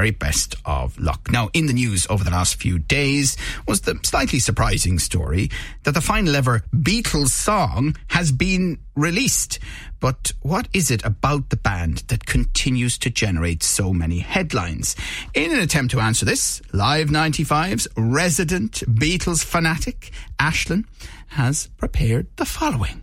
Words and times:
Very 0.00 0.12
best 0.12 0.54
of 0.64 0.98
luck. 0.98 1.30
Now, 1.30 1.50
in 1.52 1.66
the 1.66 1.74
news 1.74 2.06
over 2.08 2.24
the 2.24 2.30
last 2.30 2.54
few 2.54 2.78
days 2.78 3.36
was 3.68 3.82
the 3.82 4.00
slightly 4.02 4.38
surprising 4.38 4.98
story 4.98 5.50
that 5.82 5.92
the 5.92 6.00
final 6.00 6.34
ever 6.36 6.64
Beatles 6.74 7.28
song 7.28 7.94
has 8.08 8.32
been 8.32 8.78
released. 8.96 9.58
But 10.00 10.32
what 10.40 10.68
is 10.72 10.90
it 10.90 11.04
about 11.04 11.50
the 11.50 11.58
band 11.58 11.98
that 12.08 12.24
continues 12.24 12.96
to 12.96 13.10
generate 13.10 13.62
so 13.62 13.92
many 13.92 14.20
headlines? 14.20 14.96
In 15.34 15.50
an 15.50 15.60
attempt 15.60 15.90
to 15.90 16.00
answer 16.00 16.24
this, 16.24 16.62
Live 16.72 17.08
95's 17.08 17.86
resident 17.94 18.82
Beatles 18.88 19.44
fanatic, 19.44 20.12
Aislínn, 20.38 20.86
has 21.26 21.66
prepared 21.76 22.26
the 22.36 22.46
following. 22.46 23.02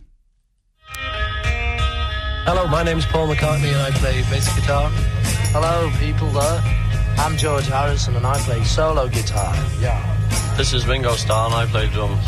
Hello, 2.50 2.66
my 2.66 2.82
name's 2.82 3.06
Paul 3.06 3.28
McCartney 3.28 3.72
and 3.72 3.84
I 3.84 3.92
play 3.92 4.22
bass 4.32 4.52
guitar. 4.56 4.90
Hello, 5.54 5.92
people 6.00 6.30
there. 6.32 6.87
I'm 7.18 7.36
George 7.36 7.68
Harrison 7.68 8.16
and 8.16 8.26
I 8.26 8.38
play 8.40 8.64
solo 8.64 9.08
guitar. 9.10 9.54
Yeah. 9.80 10.56
This 10.56 10.74
is 10.74 10.88
Ringo 10.88 11.14
Starr 11.16 11.48
and 11.48 11.56
I 11.56 11.66
play 11.66 11.88
drums. 11.88 12.26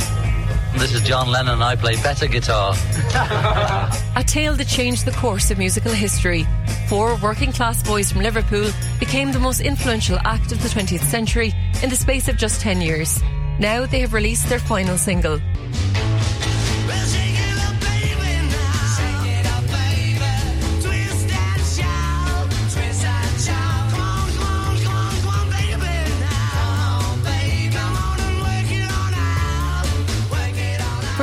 This 0.78 0.94
is 0.94 1.02
John 1.02 1.30
Lennon 1.32 1.54
and 1.54 1.64
I 1.64 1.76
play 1.76 1.96
better 1.98 2.28
guitar. 2.28 2.74
A 4.16 4.24
tale 4.26 4.56
that 4.56 4.68
changed 4.68 5.06
the 5.06 5.12
course 5.12 5.52
of 5.52 5.58
musical 5.58 5.92
history. 5.92 6.46
Four 6.88 7.16
working 7.18 7.52
class 7.52 7.82
boys 7.84 8.12
from 8.12 8.22
Liverpool 8.22 8.70
became 9.00 9.32
the 9.32 9.40
most 9.40 9.62
influential 9.62 10.18
act 10.26 10.52
of 10.52 10.62
the 10.62 10.70
20th 10.70 11.04
century 11.04 11.54
in 11.84 11.90
the 11.90 11.96
space 11.96 12.28
of 12.28 12.38
just 12.38 12.62
10 12.62 12.82
years. 12.82 13.22
Now 13.60 13.86
they 13.86 14.00
have 14.00 14.14
released 14.14 14.50
their 14.50 14.60
final 14.60 14.98
single. 14.98 15.40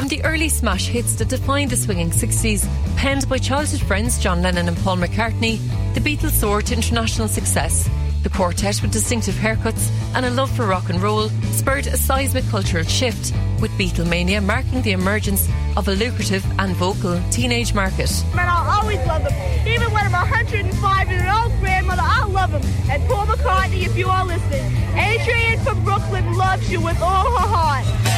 From 0.07 0.19
the 0.19 0.25
early 0.25 0.49
smash 0.49 0.87
hits 0.87 1.17
that 1.17 1.31
defined 1.31 1.73
the 1.73 1.77
swinging 1.77 2.11
60s, 2.11 2.65
penned 2.95 3.29
by 3.29 3.39
childhood 3.39 3.81
friends 3.81 4.21
John 4.21 4.41
Lennon 4.41 4.69
and 4.69 4.77
Paul 4.77 4.99
McCartney, 4.99 5.59
the 5.95 6.01
Beatles 6.01 6.31
soared 6.31 6.67
to 6.67 6.75
international 6.75 7.27
success. 7.27 7.91
The 8.23 8.29
quartet, 8.29 8.81
with 8.83 8.93
distinctive 8.93 9.35
haircuts 9.35 9.91
and 10.15 10.25
a 10.25 10.31
love 10.31 10.49
for 10.55 10.65
rock 10.65 10.91
and 10.91 11.03
roll, 11.03 11.29
spurred 11.51 11.89
a 11.89 11.97
seismic 11.97 12.47
cultural 12.51 12.85
shift, 12.85 13.35
with 13.61 13.73
Beatlemania 13.73 14.45
marking 14.45 14.81
the 14.83 14.93
emergence 14.93 15.49
of 15.77 15.89
a 15.89 15.93
lucrative 15.93 16.47
and 16.61 16.77
vocal 16.77 17.21
teenage 17.33 17.75
market. 17.75 18.09
Man, 18.33 18.49
I'll 18.49 18.83
always 18.83 19.05
love 19.09 19.25
them. 19.25 19.67
Even 19.67 19.91
when 19.93 20.05
I'm 20.05 20.13
105 20.13 21.09
and 21.09 21.21
an 21.21 21.29
old 21.29 21.59
grandmother, 21.59 22.03
I'll 22.05 22.29
love 22.29 22.53
them. 22.53 22.63
And 22.89 23.03
Paul 23.09 23.27
McCartney, 23.27 23.85
if 23.85 23.99
you 23.99 24.07
are 24.07 24.25
listening. 24.25 24.73
Adrian 24.97 25.59
from 25.65 25.83
Brooklyn 25.83 26.35
loves 26.35 26.71
you 26.71 26.81
with 26.81 27.03
all 27.03 27.25
her 27.25 27.49
heart. 27.49 28.16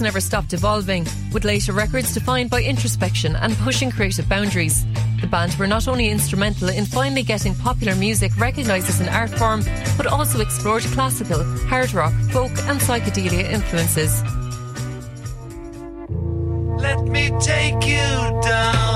Never 0.00 0.20
stopped 0.20 0.52
evolving, 0.52 1.06
with 1.32 1.44
later 1.44 1.72
records 1.72 2.14
defined 2.14 2.50
by 2.50 2.62
introspection 2.62 3.34
and 3.34 3.56
pushing 3.58 3.90
creative 3.90 4.28
boundaries. 4.28 4.86
The 5.20 5.26
band 5.26 5.54
were 5.56 5.66
not 5.66 5.88
only 5.88 6.08
instrumental 6.08 6.68
in 6.68 6.86
finally 6.86 7.24
getting 7.24 7.54
popular 7.54 7.96
music 7.96 8.30
recognised 8.38 8.88
as 8.88 9.00
an 9.00 9.08
art 9.08 9.30
form, 9.30 9.64
but 9.96 10.06
also 10.06 10.40
explored 10.40 10.84
classical, 10.84 11.42
hard 11.66 11.92
rock, 11.94 12.12
folk, 12.30 12.52
and 12.68 12.80
psychedelia 12.80 13.50
influences. 13.50 14.22
Let 16.80 17.02
me 17.08 17.30
take 17.40 17.84
you 17.84 18.40
down, 18.40 18.87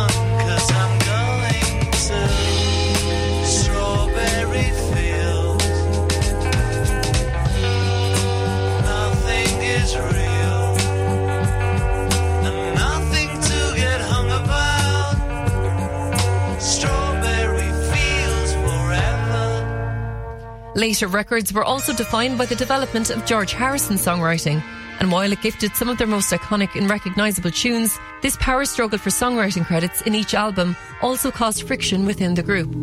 Later 20.83 21.07
records 21.07 21.53
were 21.53 21.63
also 21.63 21.93
defined 21.93 22.37
by 22.37 22.45
the 22.45 22.57
development 22.57 23.09
of 23.11 23.25
George 23.25 23.53
Harrison's 23.53 24.05
songwriting. 24.05 24.61
And 24.99 25.13
while 25.13 25.31
it 25.31 25.41
gifted 25.41 25.77
some 25.77 25.89
of 25.89 25.97
their 25.97 26.09
most 26.09 26.33
iconic 26.33 26.75
and 26.75 26.91
recognisable 26.91 27.53
tunes, 27.53 28.01
this 28.21 28.37
power 28.39 28.65
struggle 28.65 28.99
for 28.99 29.11
songwriting 29.11 29.65
credits 29.65 30.03
in 30.03 30.17
each 30.17 30.35
album 30.35 30.75
also 31.01 31.31
caused 31.31 31.69
friction 31.69 32.05
within 32.05 32.35
the 32.35 32.43
group. 32.43 32.75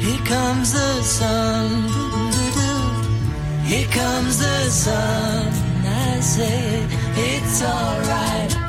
Here 0.00 0.24
comes 0.26 0.74
the 0.74 1.02
sun. 1.02 1.70
Here 3.64 3.88
comes 3.88 4.38
the 4.38 4.70
sun. 4.70 5.52
I 5.84 6.20
say 6.20 6.86
it's 7.16 7.62
alright. 7.64 8.61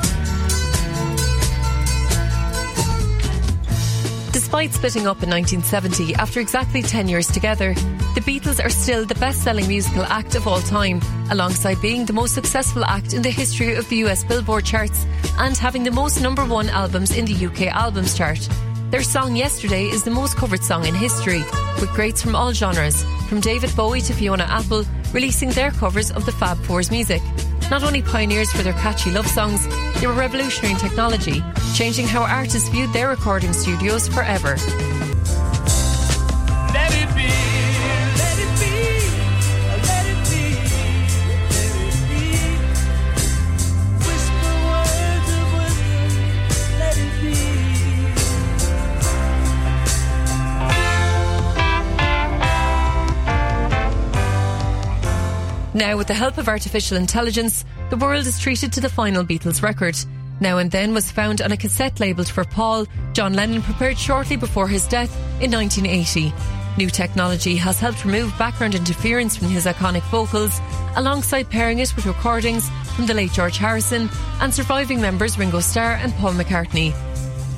Despite 4.54 4.72
splitting 4.72 5.08
up 5.08 5.20
in 5.24 5.30
1970 5.30 6.14
after 6.14 6.38
exactly 6.38 6.80
10 6.80 7.08
years 7.08 7.26
together, 7.26 7.74
the 8.14 8.20
Beatles 8.20 8.64
are 8.64 8.68
still 8.68 9.04
the 9.04 9.16
best 9.16 9.42
selling 9.42 9.66
musical 9.66 10.04
act 10.04 10.36
of 10.36 10.46
all 10.46 10.60
time, 10.60 11.00
alongside 11.32 11.82
being 11.82 12.06
the 12.06 12.12
most 12.12 12.34
successful 12.34 12.84
act 12.84 13.14
in 13.14 13.22
the 13.22 13.30
history 13.30 13.74
of 13.74 13.88
the 13.88 13.96
US 14.04 14.22
Billboard 14.22 14.64
charts 14.64 15.06
and 15.40 15.56
having 15.56 15.82
the 15.82 15.90
most 15.90 16.22
number 16.22 16.44
one 16.44 16.70
albums 16.70 17.16
in 17.16 17.24
the 17.24 17.46
UK 17.46 17.62
Albums 17.62 18.16
Chart. 18.16 18.48
Their 18.92 19.02
song 19.02 19.34
Yesterday 19.34 19.86
is 19.86 20.04
the 20.04 20.12
most 20.12 20.36
covered 20.36 20.62
song 20.62 20.86
in 20.86 20.94
history, 20.94 21.42
with 21.80 21.90
greats 21.92 22.22
from 22.22 22.36
all 22.36 22.52
genres, 22.52 23.02
from 23.28 23.40
David 23.40 23.74
Bowie 23.74 24.02
to 24.02 24.12
Fiona 24.12 24.44
Apple, 24.44 24.84
releasing 25.12 25.50
their 25.50 25.72
covers 25.72 26.12
of 26.12 26.26
the 26.26 26.32
Fab 26.32 26.58
Four's 26.58 26.92
music. 26.92 27.22
Not 27.70 27.82
only 27.82 28.02
pioneers 28.02 28.52
for 28.52 28.62
their 28.62 28.72
catchy 28.74 29.10
love 29.10 29.26
songs, 29.26 29.66
they 30.00 30.06
were 30.06 30.12
revolutionary 30.12 30.72
in 30.74 30.78
technology, 30.78 31.42
changing 31.74 32.06
how 32.06 32.22
artists 32.22 32.68
viewed 32.68 32.92
their 32.92 33.08
recording 33.08 33.52
studios 33.52 34.06
forever. 34.08 34.56
Now, 55.74 55.96
with 55.96 56.06
the 56.06 56.14
help 56.14 56.38
of 56.38 56.48
artificial 56.48 56.96
intelligence, 56.96 57.64
the 57.90 57.96
world 57.96 58.26
is 58.26 58.38
treated 58.38 58.72
to 58.74 58.80
the 58.80 58.88
final 58.88 59.24
Beatles 59.24 59.60
record. 59.60 59.96
Now 60.38 60.58
and 60.58 60.70
Then 60.70 60.94
was 60.94 61.10
found 61.10 61.42
on 61.42 61.50
a 61.50 61.56
cassette 61.56 61.98
labelled 61.98 62.28
for 62.28 62.44
Paul, 62.44 62.86
John 63.12 63.34
Lennon 63.34 63.60
prepared 63.60 63.98
shortly 63.98 64.36
before 64.36 64.68
his 64.68 64.86
death 64.86 65.12
in 65.42 65.50
1980. 65.50 66.32
New 66.78 66.90
technology 66.90 67.56
has 67.56 67.80
helped 67.80 68.04
remove 68.04 68.36
background 68.38 68.76
interference 68.76 69.36
from 69.36 69.48
his 69.48 69.66
iconic 69.66 70.02
vocals, 70.10 70.60
alongside 70.94 71.50
pairing 71.50 71.80
it 71.80 71.94
with 71.96 72.06
recordings 72.06 72.70
from 72.94 73.06
the 73.06 73.14
late 73.14 73.32
George 73.32 73.58
Harrison 73.58 74.08
and 74.40 74.54
surviving 74.54 75.00
members 75.00 75.38
Ringo 75.38 75.58
Starr 75.58 75.94
and 75.94 76.12
Paul 76.14 76.34
McCartney. 76.34 76.90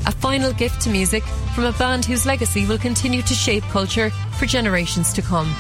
A 0.07 0.13
final 0.13 0.55
gift 0.55 0.81
to 0.83 0.91
music 0.91 1.23
from 1.55 1.65
a 1.65 1.73
band 1.73 2.07
whose 2.07 2.25
legacy 2.25 2.65
will 2.65 2.79
continue 2.79 3.21
to 3.21 3.35
shape 3.35 3.65
culture 3.65 4.09
for 4.39 4.47
generations 4.47 5.13
to 5.13 5.21
come. 5.21 5.55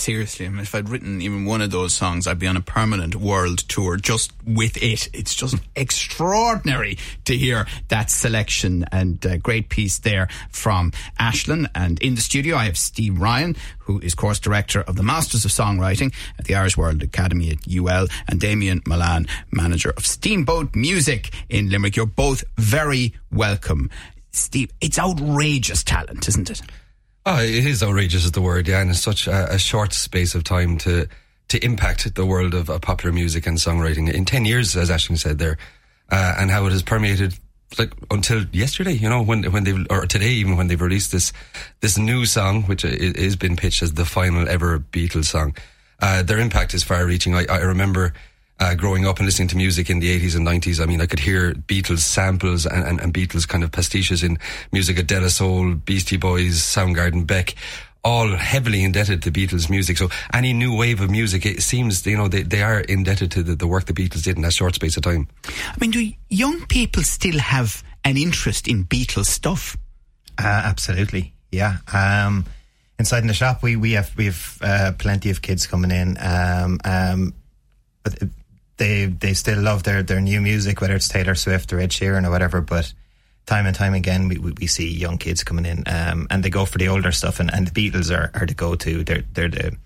Seriously, 0.00 0.46
I 0.46 0.48
mean, 0.48 0.60
if 0.60 0.74
I'd 0.74 0.88
written 0.88 1.20
even 1.20 1.44
one 1.44 1.60
of 1.60 1.72
those 1.72 1.92
songs, 1.92 2.26
I'd 2.26 2.38
be 2.38 2.46
on 2.46 2.56
a 2.56 2.62
permanent 2.62 3.16
world 3.16 3.58
tour 3.68 3.98
just 3.98 4.32
with 4.46 4.78
it. 4.78 5.10
It's 5.12 5.34
just 5.34 5.56
extraordinary 5.76 6.96
to 7.26 7.36
hear 7.36 7.66
that 7.88 8.10
selection 8.10 8.86
and 8.90 9.24
uh, 9.26 9.36
great 9.36 9.68
piece 9.68 9.98
there 9.98 10.28
from 10.48 10.92
Aislínn. 11.20 11.68
And 11.74 12.00
in 12.00 12.14
the 12.14 12.22
studio, 12.22 12.56
I 12.56 12.64
have 12.64 12.78
Steve 12.78 13.20
Ryan, 13.20 13.56
who 13.80 13.98
is 13.98 14.14
course 14.14 14.38
director 14.38 14.80
of 14.80 14.96
the 14.96 15.02
Masters 15.02 15.44
of 15.44 15.50
Songwriting 15.50 16.14
at 16.38 16.46
the 16.46 16.54
Irish 16.54 16.78
World 16.78 17.02
Academy 17.02 17.50
at 17.50 17.70
UL, 17.70 18.06
and 18.26 18.40
Damien 18.40 18.80
Mullane, 18.86 19.26
manager 19.50 19.90
of 19.98 20.06
Steamboat 20.06 20.74
Music 20.74 21.30
in 21.50 21.68
Limerick. 21.68 21.96
You're 21.96 22.06
both 22.06 22.42
very 22.56 23.12
welcome. 23.30 23.90
Steve, 24.32 24.72
it's 24.80 24.98
outrageous 24.98 25.84
talent, 25.84 26.26
isn't 26.26 26.48
it? 26.48 26.62
Oh, 27.26 27.40
it 27.42 27.66
is 27.66 27.82
outrageous 27.82 28.24
is 28.24 28.32
the 28.32 28.40
word, 28.40 28.66
yeah, 28.66 28.80
and 28.80 28.90
it's 28.90 29.00
such 29.00 29.26
a, 29.26 29.54
a 29.54 29.58
short 29.58 29.92
space 29.92 30.34
of 30.34 30.44
time 30.44 30.78
to 30.78 31.06
to 31.48 31.64
impact 31.64 32.14
the 32.14 32.24
world 32.24 32.54
of, 32.54 32.70
of 32.70 32.80
popular 32.80 33.12
music 33.12 33.46
and 33.46 33.58
songwriting 33.58 34.12
in 34.12 34.24
ten 34.24 34.44
years, 34.44 34.76
as 34.76 34.88
Aislínn 34.88 35.18
said 35.18 35.38
there, 35.38 35.58
uh, 36.10 36.34
and 36.38 36.50
how 36.50 36.64
it 36.66 36.72
has 36.72 36.82
permeated 36.82 37.34
like 37.78 37.92
until 38.10 38.44
yesterday, 38.52 38.92
you 38.92 39.08
know, 39.08 39.22
when 39.22 39.44
when 39.52 39.64
they 39.64 39.74
or 39.90 40.06
today 40.06 40.30
even 40.30 40.56
when 40.56 40.68
they've 40.68 40.80
released 40.80 41.12
this 41.12 41.32
this 41.80 41.98
new 41.98 42.24
song, 42.24 42.62
which 42.64 42.84
is 42.84 43.36
been 43.36 43.56
pitched 43.56 43.82
as 43.82 43.92
the 43.94 44.04
final 44.04 44.48
ever 44.48 44.78
Beatles 44.78 45.26
song. 45.26 45.54
Uh, 46.02 46.22
their 46.22 46.38
impact 46.38 46.72
is 46.72 46.82
far-reaching. 46.82 47.34
I, 47.34 47.44
I 47.50 47.58
remember 47.58 48.14
uh, 48.60 48.74
growing 48.74 49.06
up 49.06 49.18
and 49.18 49.26
listening 49.26 49.48
to 49.48 49.56
music 49.56 49.88
in 49.88 50.00
the 50.00 50.20
80s 50.20 50.36
and 50.36 50.46
90s. 50.46 50.82
I 50.82 50.86
mean, 50.86 51.00
I 51.00 51.06
could 51.06 51.18
hear 51.18 51.54
Beatles 51.54 52.00
samples 52.00 52.66
and, 52.66 52.84
and, 52.84 53.00
and 53.00 53.12
Beatles 53.12 53.48
kind 53.48 53.64
of 53.64 53.72
pastiches 53.72 54.22
in 54.22 54.38
music 54.70 54.98
at 54.98 55.06
De 55.06 55.18
La 55.18 55.28
Soul, 55.28 55.74
Beastie 55.74 56.18
Boys, 56.18 56.60
Soundgarden, 56.60 57.26
Beck. 57.26 57.54
All 58.02 58.28
heavily 58.28 58.82
indebted 58.82 59.22
to 59.24 59.30
Beatles 59.30 59.68
music. 59.68 59.98
So 59.98 60.08
any 60.32 60.54
new 60.54 60.74
wave 60.74 61.02
of 61.02 61.10
music, 61.10 61.44
it 61.44 61.62
seems, 61.62 62.06
you 62.06 62.16
know, 62.16 62.28
they, 62.28 62.42
they 62.42 62.62
are 62.62 62.80
indebted 62.80 63.30
to 63.32 63.42
the, 63.42 63.54
the 63.54 63.66
work 63.66 63.86
the 63.86 63.92
Beatles 63.92 64.24
did 64.24 64.36
in 64.36 64.42
that 64.42 64.54
short 64.54 64.74
space 64.74 64.96
of 64.96 65.02
time. 65.02 65.28
I 65.46 65.74
mean, 65.80 65.90
do 65.90 66.10
young 66.30 66.64
people 66.66 67.02
still 67.02 67.38
have 67.38 67.82
an 68.04 68.16
interest 68.16 68.68
in 68.68 68.84
Beatles 68.84 69.26
stuff? 69.26 69.76
Uh, 70.38 70.62
absolutely, 70.64 71.34
yeah. 71.52 71.76
Um, 71.92 72.46
inside 72.98 73.18
in 73.18 73.26
the 73.26 73.34
shop, 73.34 73.62
we 73.62 73.76
we 73.76 73.92
have 73.92 74.16
we 74.16 74.26
have 74.26 74.58
uh, 74.62 74.92
plenty 74.98 75.28
of 75.28 75.42
kids 75.42 75.66
coming 75.66 75.90
in, 75.90 76.16
um, 76.20 76.80
um, 76.84 77.34
but 78.02 78.14
they 78.80 79.04
they 79.04 79.34
still 79.34 79.60
love 79.60 79.84
their 79.84 80.02
their 80.02 80.20
new 80.20 80.40
music, 80.40 80.80
whether 80.80 80.94
it's 80.94 81.08
Taylor 81.08 81.36
Swift 81.36 81.72
or 81.72 81.78
Ed 81.78 81.90
Sheeran 81.90 82.26
or 82.26 82.30
whatever. 82.30 82.62
But 82.62 82.92
time 83.46 83.66
and 83.66 83.76
time 83.76 83.94
again, 83.94 84.26
we 84.28 84.38
we, 84.38 84.66
see 84.66 84.88
young 84.88 85.18
kids 85.18 85.44
coming 85.44 85.66
in, 85.66 85.84
um, 85.86 86.26
and 86.30 86.42
they 86.42 86.50
go 86.50 86.64
for 86.64 86.78
the 86.78 86.88
older 86.88 87.12
stuff, 87.12 87.40
and, 87.40 87.52
and 87.52 87.68
the 87.68 87.70
Beatles 87.70 88.10
are, 88.10 88.30
are 88.34 88.46
the 88.46 88.54
go 88.54 88.74
to. 88.74 89.04
They're 89.04 89.24
they're 89.32 89.50
the 89.50 89.76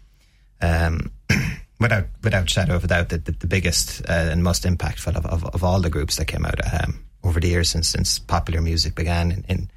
um, 0.63 1.11
without 1.81 2.05
without 2.23 2.49
shadow 2.49 2.77
of 2.77 2.85
a 2.85 2.87
doubt, 2.87 3.09
the, 3.09 3.19
the, 3.19 3.33
the 3.33 3.49
biggest 3.49 4.01
uh, 4.09 4.31
and 4.31 4.45
most 4.45 4.63
impactful 4.63 5.17
of, 5.17 5.27
of, 5.27 5.45
of 5.45 5.65
all 5.65 5.81
the 5.81 5.91
groups 5.91 6.17
that 6.17 6.27
came 6.27 6.47
out 6.47 6.61
um, 6.73 7.05
over 7.25 7.41
the 7.41 7.49
years 7.49 7.71
since 7.71 7.89
since 7.89 8.21
popular 8.21 8.63
music 8.63 8.95
began 8.95 9.33
in, 9.33 9.45
in 9.49 9.71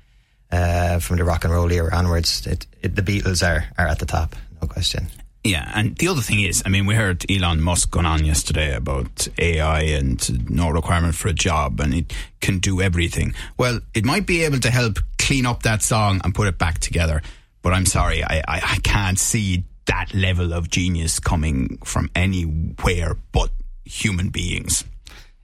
uh, 0.51 0.99
from 0.99 1.17
the 1.17 1.23
rock 1.23 1.43
and 1.43 1.53
roll 1.53 1.71
era 1.71 1.89
onwards. 1.91 2.45
It, 2.45 2.67
it, 2.83 2.95
the 2.95 3.01
Beatles 3.01 3.41
are 3.41 3.65
are 3.79 3.87
at 3.87 3.97
the 3.97 4.05
top, 4.05 4.35
no 4.61 4.67
question. 4.67 5.07
Yeah, 5.47 5.71
and 5.73 5.95
the 5.95 6.09
other 6.09 6.21
thing 6.21 6.41
is, 6.41 6.61
I 6.65 6.69
mean, 6.69 6.85
we 6.85 6.93
heard 6.93 7.23
Elon 7.31 7.61
Musk 7.61 7.89
going 7.89 8.05
on 8.05 8.25
yesterday 8.25 8.75
about 8.75 9.29
AI 9.37 9.79
and 9.81 10.49
no 10.49 10.69
requirement 10.69 11.15
for 11.15 11.29
a 11.29 11.33
job, 11.33 11.79
and 11.79 11.93
it 11.93 12.13
can 12.41 12.59
do 12.59 12.81
everything. 12.81 13.33
Well, 13.57 13.79
it 13.93 14.03
might 14.03 14.25
be 14.25 14.43
able 14.43 14.59
to 14.59 14.69
help 14.69 14.99
clean 15.17 15.45
up 15.45 15.63
that 15.63 15.81
song 15.81 16.19
and 16.25 16.35
put 16.35 16.47
it 16.47 16.57
back 16.57 16.79
together, 16.79 17.21
but 17.61 17.71
I'm 17.71 17.85
sorry, 17.85 18.25
I, 18.25 18.39
I, 18.45 18.61
I 18.61 18.77
can't 18.83 19.17
see 19.17 19.63
that 19.85 20.13
level 20.13 20.51
of 20.51 20.69
genius 20.69 21.17
coming 21.17 21.77
from 21.85 22.09
anywhere 22.13 23.15
but 23.31 23.49
human 23.85 24.27
beings. 24.27 24.83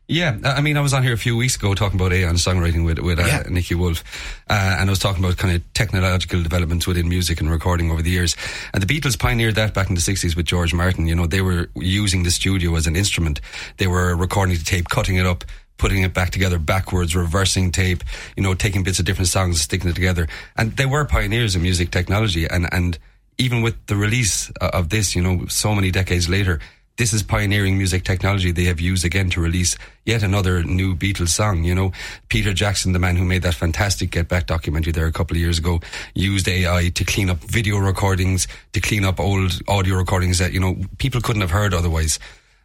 Yeah, 0.05 0.37
I 0.43 0.59
mean, 0.59 0.75
I 0.75 0.81
was 0.81 0.93
on 0.93 1.01
here 1.01 1.13
a 1.13 1.17
few 1.17 1.37
weeks 1.37 1.55
ago 1.55 1.73
talking 1.73 1.97
about 1.97 2.11
AI 2.11 2.27
and 2.27 2.37
songwriting 2.37 2.83
with 2.85 2.99
with 2.99 3.19
uh, 3.19 3.25
Yeah. 3.25 3.43
Nicky 3.49 3.73
Wolf, 3.73 4.03
uh, 4.49 4.77
and 4.79 4.89
I 4.89 4.91
was 4.91 4.99
talking 4.99 5.23
about 5.23 5.37
kind 5.37 5.55
of 5.55 5.73
technological 5.73 6.43
developments 6.43 6.85
within 6.85 7.07
music 7.07 7.39
and 7.39 7.49
recording 7.49 7.89
over 7.89 8.01
the 8.01 8.09
years. 8.09 8.35
And 8.73 8.83
the 8.83 8.87
Beatles 8.87 9.17
pioneered 9.17 9.55
that 9.55 9.73
back 9.73 9.87
in 9.87 9.95
the 9.95 10.01
'60s 10.01 10.35
with 10.35 10.45
George 10.45 10.73
Martin. 10.73 11.07
You 11.07 11.15
know, 11.15 11.25
they 11.25 11.39
were 11.41 11.69
using 11.75 12.23
the 12.23 12.31
studio 12.31 12.75
as 12.75 12.85
an 12.85 12.97
instrument. 12.97 13.39
They 13.77 13.87
were 13.87 14.13
recording 14.15 14.57
the 14.57 14.63
tape, 14.63 14.89
cutting 14.89 15.15
it 15.15 15.25
up. 15.25 15.45
Putting 15.77 16.03
it 16.03 16.13
back 16.13 16.29
together 16.29 16.59
backwards, 16.59 17.15
reversing 17.15 17.71
tape, 17.71 18.03
you 18.37 18.43
know, 18.43 18.53
taking 18.53 18.83
bits 18.83 18.99
of 18.99 19.05
different 19.05 19.27
songs, 19.27 19.59
sticking 19.59 19.89
it 19.89 19.95
together, 19.95 20.27
and 20.55 20.77
they 20.77 20.85
were 20.85 21.03
pioneers 21.03 21.55
in 21.55 21.63
music 21.63 21.89
technology. 21.91 22.45
And 22.47 22.69
and 22.71 22.97
even 23.39 23.63
with 23.63 23.75
the 23.87 23.95
release 23.95 24.51
uh, 24.61 24.69
of 24.71 24.89
this, 24.89 25.15
you 25.15 25.21
know, 25.23 25.47
so 25.47 25.73
many 25.73 25.89
decades 25.89 26.29
later, 26.29 26.59
this 26.97 27.13
is 27.13 27.23
pioneering 27.23 27.77
music 27.77 28.03
technology 28.03 28.51
they 28.51 28.65
have 28.65 28.79
used 28.79 29.03
again 29.03 29.29
to 29.31 29.41
release 29.41 29.75
yet 30.05 30.21
another 30.21 30.63
new 30.63 30.95
Beatles 30.95 31.29
song. 31.29 31.63
You 31.63 31.73
know, 31.73 31.91
Peter 32.29 32.53
Jackson, 32.53 32.93
the 32.93 32.99
man 32.99 33.15
who 33.15 33.25
made 33.25 33.41
that 33.41 33.55
fantastic 33.55 34.11
Get 34.11 34.27
Back 34.27 34.45
documentary 34.45 34.91
there 34.91 35.07
a 35.07 35.11
couple 35.11 35.35
of 35.35 35.41
years 35.41 35.57
ago, 35.57 35.81
used 36.13 36.47
AI 36.47 36.89
to 36.89 37.03
clean 37.03 37.29
up 37.29 37.39
video 37.39 37.77
recordings, 37.77 38.47
to 38.73 38.79
clean 38.79 39.05
up 39.05 39.19
old 39.19 39.59
audio 39.67 39.95
recordings 39.95 40.37
that, 40.37 40.53
you 40.53 40.59
know, 40.59 40.75
people 40.99 41.19
couldn't 41.19 41.41
have 41.41 41.51
heard 41.51 41.73
otherwise. 41.73 42.19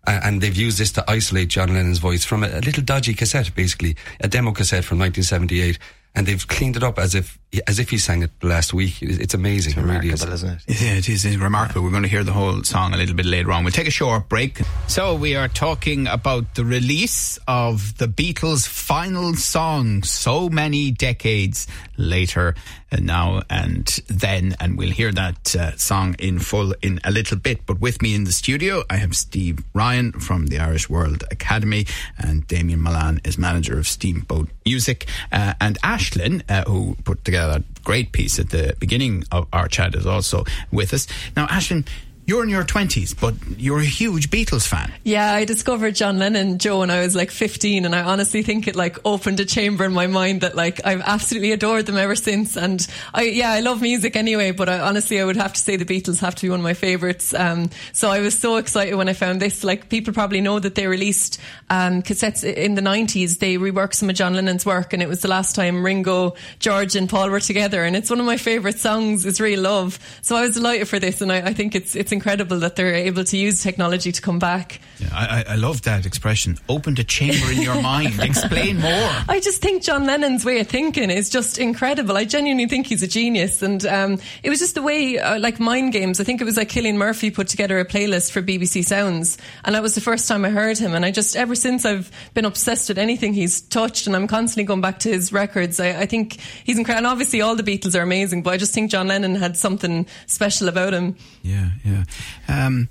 And 0.06 0.40
they've 0.40 0.56
used 0.56 0.78
this 0.78 0.92
to 0.92 1.04
isolate 1.10 1.48
John 1.48 1.75
Lennon's 1.75 1.98
voice 1.98 2.25
from 2.25 2.42
a, 2.42 2.60
little 2.60 2.82
dodgy 2.82 3.12
cassette, 3.14 3.54
basically, 3.54 3.96
a 4.20 4.28
demo 4.28 4.52
cassette 4.52 4.84
from 4.84 4.98
1978. 4.98 5.78
And 6.14 6.26
they've 6.26 6.46
cleaned 6.49 6.76
it 6.76 6.82
up 6.82 6.99
as 6.99 7.14
if, 7.14 7.38
as 7.66 7.78
if 7.78 7.90
he 7.90 7.99
sang 7.99 8.22
it 8.22 8.31
last 8.43 8.75
week. 8.75 9.00
It's 9.02 9.19
it's 9.19 9.34
amazing. 9.34 9.75
It 9.78 9.82
really 9.82 10.08
is. 10.08 10.22
Remarkable, 10.25 10.34
isn't 10.34 10.50
it? 10.69 10.82
Yeah, 10.82 10.94
it 10.94 11.08
is 11.08 11.25
it's 11.25 11.37
remarkable. 11.37 11.82
We're 11.82 11.90
going 11.90 12.02
to 12.02 12.08
hear 12.08 12.25
the 12.25 12.32
whole 12.32 12.62
song 12.64 12.94
a 12.94 12.96
little 12.96 13.14
bit 13.14 13.26
later 13.26 13.52
on. 13.52 13.62
We'll 13.62 13.72
take 13.72 13.87
a 13.87 13.93
short 13.93 14.28
break. 14.28 14.60
So 14.88 15.14
we 15.14 15.37
are 15.37 15.49
talking 15.49 16.06
about 16.06 16.55
the 16.55 16.64
release 16.64 17.38
of 17.46 17.96
the 17.99 18.08
Beatles' 18.08 18.66
final 18.66 19.34
song 19.34 20.02
so 20.02 20.49
many 20.49 20.90
decades 20.90 21.66
later 21.96 22.54
and 22.90 23.06
now 23.06 23.43
and 23.50 23.87
then, 24.08 24.56
and 24.61 24.78
we'll 24.78 24.90
hear 24.90 25.12
that 25.12 25.54
uh, 25.54 25.76
song 25.76 26.16
in 26.19 26.38
full 26.38 26.75
in 26.82 27.00
a 27.04 27.11
little 27.11 27.37
bit. 27.37 27.66
But 27.66 27.81
with 27.81 28.00
me 28.00 28.14
in 28.14 28.25
the 28.25 28.32
studio, 28.32 28.82
I 28.88 28.96
have 28.96 29.14
Steve 29.16 29.58
Ryan 29.75 30.12
from 30.12 30.46
the 30.46 30.58
Irish 30.58 30.88
World 30.88 31.25
Academy, 31.31 31.87
and 32.16 32.46
Damien 32.46 32.81
Mullane 32.81 33.20
is 33.25 33.37
manager 33.37 33.78
of 33.78 33.87
Steamboat 33.87 34.49
Music, 34.64 35.06
uh, 35.32 35.54
and 35.61 35.76
Aislínn, 35.98 36.42
uh, 36.48 36.64
who 36.70 36.96
put 37.04 37.24
together 37.24 37.54
that 37.54 37.84
great 37.84 38.12
piece 38.12 38.38
at 38.38 38.50
the 38.50 38.76
beginning 38.78 39.24
of 39.32 39.46
our 39.52 39.68
chat, 39.68 39.94
is 39.94 40.06
also 40.06 40.44
with 40.70 40.94
us. 40.94 41.06
Now, 41.36 41.46
Aislínn, 41.48 41.86
you're 42.28 42.42
in 42.42 42.50
your 42.50 42.62
20s, 42.62 43.19
but 43.19 43.34
you're 43.58 43.80
a 43.80 43.84
huge 43.86 44.28
Beatles 44.28 44.69
fan. 44.69 44.92
Yeah, 45.02 45.32
I 45.32 45.46
discovered 45.46 45.94
John 45.94 46.19
Lennon, 46.19 46.58
Joe, 46.58 46.80
when 46.80 46.90
I 46.90 47.00
was 47.00 47.16
like 47.16 47.30
15, 47.30 47.86
and 47.86 47.94
I 47.94 48.02
honestly 48.02 48.42
think 48.42 48.69
it 48.69 48.76
like 48.76 48.98
opened 49.06 49.40
a 49.40 49.46
chamber 49.46 49.86
in 49.86 49.94
my 49.94 50.08
mind 50.08 50.42
that 50.42 50.54
like 50.54 50.78
I've 50.84 51.00
absolutely 51.00 51.52
adored 51.52 51.86
them 51.86 51.96
ever 51.96 52.14
since. 52.14 52.54
And 52.54 52.86
I, 53.14 53.22
yeah, 53.22 53.50
I 53.50 53.60
love 53.60 53.80
music 53.80 54.14
anyway, 54.14 54.50
but 54.50 54.69
I, 54.69 54.80
honestly, 54.80 55.19
I 55.19 55.25
would 55.25 55.36
have 55.36 55.54
to 55.54 55.58
say 55.58 55.76
the 55.76 55.86
Beatles 55.86 56.20
have 56.20 56.34
to 56.34 56.42
be 56.42 56.50
one 56.50 56.60
of 56.60 56.64
my 56.64 56.75
favorites. 56.75 57.32
Um, 57.32 57.70
so 57.94 58.10
I 58.10 58.20
was 58.20 58.38
so 58.38 58.56
excited 58.56 58.94
when 58.94 59.08
I 59.08 59.14
found 59.14 59.40
this. 59.40 59.64
Like 59.64 59.88
people 59.88 60.12
probably 60.12 60.42
know 60.42 60.58
that 60.58 60.75
they 60.75 60.86
released 60.86 61.40
um, 61.70 62.02
cassettes 62.02 62.44
in 62.44 62.75
the 62.75 62.82
90s. 62.82 63.38
They 63.38 63.56
reworked 63.56 63.94
some 63.94 64.10
of 64.10 64.16
John 64.16 64.34
Lennon's 64.34 64.66
work, 64.66 64.92
and 64.92 65.02
it 65.02 65.08
was 65.08 65.22
the 65.22 65.28
last 65.28 65.54
time 65.54 65.82
Ringo, 65.82 66.34
George, 66.58 66.94
and 66.94 67.08
Paul 67.08 67.30
were 67.30 67.40
together. 67.40 67.84
And 67.84 67.96
it's 67.96 68.10
one 68.10 68.20
of 68.20 68.26
my 68.26 68.36
favorite 68.36 68.78
songs. 68.78 69.25
Is 69.25 69.40
Real 69.40 69.62
Love. 69.62 69.99
So 70.20 70.37
I 70.37 70.42
was 70.42 70.52
delighted 70.52 70.88
for 70.88 70.99
this, 70.99 71.23
and 71.23 71.32
I, 71.32 71.38
I 71.38 71.54
think 71.54 71.75
it's 71.75 71.97
it's 71.97 72.12
incredible 72.18 72.58
that 72.60 72.75
they're 72.76 72.94
able 72.94 73.22
to 73.25 73.37
use 73.37 73.62
technology 73.62 74.10
to 74.12 74.20
come 74.20 74.38
back. 74.38 74.80
Yeah, 74.98 75.08
I, 75.12 75.44
I- 75.52 75.54
love 75.54 75.82
that 75.82 76.04
expression. 76.06 76.58
Opened 76.68 76.98
a 76.98 77.04
chamber 77.04 77.50
in 77.52 77.62
your 77.62 77.80
mind. 77.92 78.20
Explain 78.20 78.80
more. 78.80 79.10
I 79.28 79.40
just 79.42 79.62
think 79.62 79.82
John 79.84 80.04
Lennon's 80.06 80.44
way 80.44 80.58
of 80.60 80.66
thinking 80.68 81.10
is 81.10 81.30
just 81.30 81.58
incredible. 81.58 82.16
I 82.16 82.25
genuinely 82.25 82.66
think 82.66 82.87
he's 82.88 83.02
a 83.02 83.08
genius, 83.08 83.62
and 83.62 83.84
um, 83.87 84.18
it 84.42 84.50
was 84.50 84.58
just 84.58 84.75
the 84.75 84.82
way, 84.82 85.18
uh, 85.18 85.38
like 85.38 85.60
Mind 85.60 85.92
Games. 85.92 86.20
I 86.20 86.25
think 86.25 86.40
it 86.40 86.44
was 86.44 86.56
like 86.56 86.68
Cillian 86.70 86.96
Murphy 86.96 87.30
put 87.30 87.46
together 87.48 87.78
a 87.78 87.84
playlist 87.84 88.32
for 88.32 88.42
BBC 88.42 88.84
Sounds, 88.84 89.38
and 89.64 89.75
that 89.75 89.82
was 89.82 89.94
the 89.94 90.00
first 90.00 90.26
time 90.28 90.44
I 90.44 90.50
heard 90.50 90.78
him. 90.78 90.94
And 90.94 91.04
I 91.04 91.10
just 91.12 91.37
ever 91.37 91.54
since 91.54 91.84
I've 91.84 92.10
been 92.34 92.44
obsessed 92.44 92.88
with 92.88 92.98
anything 92.98 93.32
he's 93.34 93.60
touched, 93.60 94.06
and 94.08 94.16
I'm 94.16 94.26
constantly 94.26 94.64
going 94.64 94.80
back 94.80 94.98
to 95.00 95.08
his 95.10 95.32
records. 95.32 95.78
I, 95.80 96.00
I 96.00 96.06
think 96.06 96.38
he's 96.64 96.78
incredible. 96.78 96.98
And 96.98 97.06
obviously, 97.06 97.40
all 97.40 97.54
the 97.56 97.62
Beatles 97.62 97.96
are 97.98 98.02
amazing, 98.02 98.42
but 98.42 98.54
I 98.54 98.56
just 98.56 98.75
think 98.75 98.90
John 98.90 99.06
Lennon 99.08 99.34
had 99.37 99.56
something 99.56 100.06
special 100.26 100.68
about 100.68 100.92
him. 100.94 101.16
Yeah, 101.42 101.68
yeah. 101.84 102.04
Um, 102.48 102.88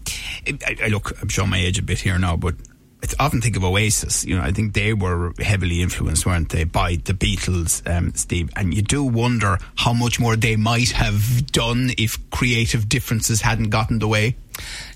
I, 0.48 0.78
I 0.86 0.88
look, 0.88 1.20
I'm 1.22 1.30
showing 1.30 1.50
my 1.50 1.60
age 1.60 1.80
a 1.80 1.84
bit 1.84 2.00
here 2.00 2.18
now, 2.18 2.36
but 2.36 2.56
I 3.04 3.26
often 3.26 3.42
think 3.42 3.56
of 3.56 3.64
Oasis. 3.64 4.26
You 4.26 4.38
know, 4.38 4.44
I 4.44 4.52
think 4.52 4.74
they 4.74 4.94
were 4.94 5.34
heavily 5.40 5.82
influenced, 5.82 6.26
weren't 6.26 6.50
they, 6.50 6.64
by 6.64 6.96
the 6.96 7.14
Beatles, 7.14 7.88
um, 7.90 8.14
Steve? 8.16 8.50
And 8.56 8.74
you 8.74 8.82
do 8.82 9.04
wonder 9.04 9.60
how 9.76 9.94
much 9.94 10.20
more 10.20 10.36
they 10.36 10.56
might 10.56 10.92
have 10.92 11.52
done 11.52 11.92
if 11.98 12.18
creative 12.32 12.90
differences 12.90 13.42
hadn't 13.42 13.70
gotten 13.70 14.00
the 14.00 14.08
way. 14.08 14.36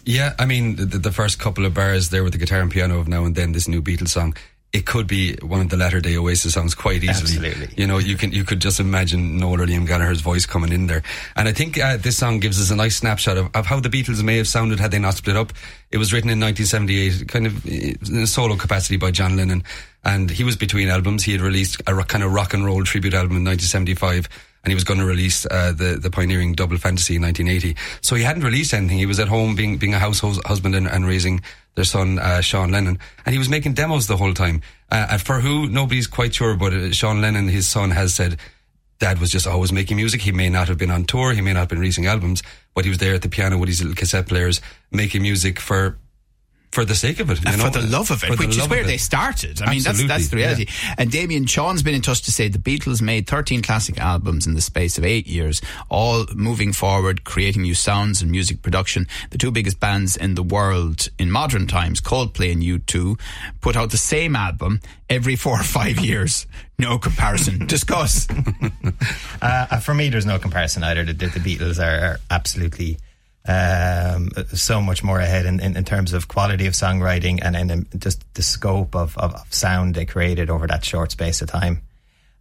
Yeah, 0.03 0.33
I 0.39 0.45
mean, 0.45 0.77
the, 0.77 0.85
the 0.85 1.11
first 1.11 1.39
couple 1.39 1.65
of 1.65 1.73
bars 1.73 2.09
there 2.09 2.23
with 2.23 2.33
the 2.33 2.39
guitar 2.39 2.61
and 2.61 2.71
piano 2.71 2.99
of 2.99 3.07
now 3.07 3.25
and 3.25 3.35
then, 3.35 3.51
this 3.51 3.67
new 3.67 3.81
Beatles 3.81 4.09
song, 4.09 4.35
it 4.73 4.85
could 4.85 5.05
be 5.05 5.35
one 5.41 5.59
of 5.59 5.69
the 5.69 5.75
latter 5.75 5.99
day 5.99 6.15
Oasis 6.15 6.53
songs 6.53 6.73
quite 6.73 7.03
easily. 7.03 7.47
Absolutely. 7.47 7.69
You 7.75 7.87
know, 7.87 7.97
you 7.97 8.15
can 8.15 8.31
you 8.31 8.45
could 8.45 8.61
just 8.61 8.79
imagine 8.79 9.37
Noel 9.37 9.61
or 9.61 9.65
Liam 9.67 9.85
Gallagher's 9.85 10.21
voice 10.21 10.45
coming 10.45 10.71
in 10.71 10.87
there. 10.87 11.03
And 11.35 11.49
I 11.49 11.51
think 11.51 11.77
uh, 11.77 11.97
this 11.97 12.17
song 12.17 12.39
gives 12.39 12.59
us 12.61 12.71
a 12.71 12.75
nice 12.75 12.97
snapshot 12.97 13.37
of, 13.37 13.49
of 13.53 13.65
how 13.65 13.81
the 13.81 13.89
Beatles 13.89 14.23
may 14.23 14.37
have 14.37 14.47
sounded 14.47 14.79
had 14.79 14.91
they 14.91 14.99
not 14.99 15.15
split 15.15 15.35
up. 15.35 15.51
It 15.91 15.97
was 15.97 16.13
written 16.13 16.29
in 16.29 16.39
1978, 16.39 17.27
kind 17.27 17.47
of 17.47 17.65
uh, 17.65 18.15
in 18.15 18.23
a 18.23 18.27
solo 18.27 18.55
capacity 18.55 18.95
by 18.95 19.11
John 19.11 19.35
Lennon. 19.35 19.63
And 20.05 20.29
he 20.31 20.43
was 20.45 20.55
between 20.55 20.87
albums. 20.87 21.23
He 21.23 21.33
had 21.33 21.41
released 21.41 21.81
a 21.85 21.93
rock, 21.93 22.07
kind 22.07 22.23
of 22.23 22.31
rock 22.31 22.53
and 22.53 22.65
roll 22.65 22.83
tribute 22.83 23.13
album 23.13 23.37
in 23.37 23.43
1975 23.43 24.29
and 24.63 24.72
he 24.72 24.75
was 24.75 24.84
going 24.84 25.00
to 25.00 25.06
release 25.06 25.46
uh, 25.46 25.74
the 25.75 25.98
the 26.01 26.10
pioneering 26.10 26.53
Double 26.53 26.77
Fantasy 26.77 27.15
in 27.15 27.22
1980. 27.22 27.75
So 28.01 28.15
he 28.15 28.24
hadn't 28.24 28.44
released 28.44 28.74
anything. 28.74 28.98
He 28.98 29.06
was 29.06 29.20
at 29.20 29.27
home 29.27 29.56
being 29.56 29.77
being 29.77 29.94
a 29.94 30.00
household 30.00 30.44
husband 30.46 30.75
and, 30.75 30.88
and 30.88 31.06
raising 31.06 31.41
their 31.75 31.86
son 31.86 32.20
uh, 32.20 32.41
Sean 32.41 32.72
Lennon, 32.72 33.00
and 33.25 33.34
he 33.34 33.39
was 33.39 33.50
making 33.50 33.74
demos 33.74 34.08
the 34.08 34.18
whole 34.18 34.34
time. 34.34 34.62
Uh, 34.91 35.08
and 35.12 35.22
for 35.22 35.39
who, 35.39 35.68
nobody's 35.68 36.08
quite 36.08 36.34
sure, 36.34 36.56
but 36.56 36.74
uh, 36.74 36.91
Sean 36.91 37.22
Lennon, 37.22 37.48
his 37.48 37.68
son, 37.68 37.91
has 37.91 38.13
said. 38.13 38.38
Dad 39.00 39.18
was 39.18 39.32
just 39.32 39.48
always 39.48 39.72
making 39.72 39.98
music. 39.98 40.22
He 40.22 40.32
may 40.32 40.48
not 40.48 40.68
have 40.68 40.77
been 40.77 40.91
on 40.91 41.06
tour, 41.06 41.34
he 41.34 41.41
may 41.41 41.53
not 41.53 41.62
have 41.62 41.70
been 41.70 41.80
releasing 41.80 42.06
albums, 42.06 42.44
but 42.75 42.86
he 42.86 42.89
was 42.89 43.00
there 43.00 43.15
at 43.15 43.24
the 43.24 43.30
piano 43.30 43.58
with 43.58 43.68
his 43.68 43.82
little 43.82 43.96
cassette 43.96 44.27
players 44.27 44.62
making 44.91 45.24
music 45.24 45.60
for 45.60 45.98
for 46.71 46.85
the 46.85 46.95
sake 46.95 47.19
of 47.19 47.29
it, 47.29 47.39
you 47.43 47.51
Uh, 47.51 47.55
know? 47.57 47.65
for 47.65 47.69
the 47.71 47.81
love 47.87 48.11
of 48.11 48.23
it, 48.23 48.31
the 48.31 48.37
which 48.37 48.57
is 48.57 48.67
where 48.69 48.83
they 48.83 48.97
started. 48.97 49.61
I 49.61 49.71
mean, 49.71 49.83
that's 49.83 50.03
that's 50.07 50.29
the 50.29 50.37
reality. 50.37 50.67
yeah. 50.67 50.95
And 50.97 51.11
Damien 51.11 51.45
Sean's 51.45 51.83
been 51.83 51.93
in 51.95 52.01
touch 52.01 52.21
to 52.23 52.31
say 52.31 52.47
the 52.47 52.59
Beatles 52.59 53.01
made 53.01 53.27
13 53.27 53.61
classic 53.61 53.99
albums 53.99 54.47
in 54.47 54.53
the 54.53 54.61
space 54.61 54.97
of 54.97 55.03
eight 55.03 55.27
years, 55.27 55.61
all 55.89 56.25
moving 56.33 56.71
forward, 56.73 57.23
creating 57.25 57.63
new 57.63 57.75
sounds 57.75 58.21
and 58.21 58.31
music 58.31 58.61
production. 58.61 59.07
The 59.31 59.37
two 59.37 59.51
biggest 59.51 59.79
bands 59.79 60.15
in 60.15 60.35
the 60.35 60.43
world 60.43 61.09
in 61.19 61.29
modern 61.31 61.67
times, 61.67 61.99
Coldplay 62.01 62.51
and 62.51 62.63
U2, 62.63 63.19
put 63.59 63.75
out 63.75 63.91
the 63.91 63.97
same 63.97 64.35
album 64.35 64.79
every 65.09 65.35
four 65.35 65.59
or 65.59 65.63
five 65.63 65.99
years. 66.09 66.47
No 66.79 66.97
comparison. 66.97 67.65
Discuss. 67.67 68.27
Uh, 69.41 69.79
for 69.79 69.93
me, 69.93 70.09
there's 70.09 70.25
no 70.25 70.37
comparison 70.39 70.83
either. 70.83 71.03
The, 71.03 71.13
the 71.13 71.39
Beatles 71.39 71.79
are, 71.79 72.05
are 72.05 72.19
absolutely 72.29 72.97
um, 73.48 74.29
so 74.53 74.81
much 74.81 75.03
more 75.03 75.19
ahead 75.19 75.45
in, 75.45 75.60
in, 75.60 75.75
in 75.75 75.83
terms 75.83 76.13
of 76.13 76.27
quality 76.27 76.67
of 76.67 76.74
songwriting 76.74 77.39
and, 77.41 77.55
and 77.55 77.88
just 78.00 78.31
the 78.36 78.43
scope 78.43 78.95
of, 78.95 79.17
of, 79.17 79.33
of 79.33 79.53
sound 79.53 79.95
they 79.95 80.05
created 80.05 80.50
over 80.50 80.67
that 80.67 80.86
short 80.86 81.12
space 81.12 81.41
of 81.41 81.50
time. 81.50 81.81